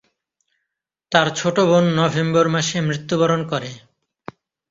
তার 1.11 1.27
ছোট 1.35 1.55
বোন 1.69 1.85
নভেম্বর 1.99 2.45
মাসে 2.49 2.77
মৃত্যুবরণ 2.81 3.41
করে। 3.51 3.71